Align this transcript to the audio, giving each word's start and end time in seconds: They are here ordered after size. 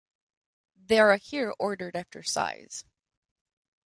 They 0.87 0.97
are 0.97 1.15
here 1.17 1.53
ordered 1.59 1.95
after 1.95 2.23
size. 2.23 2.85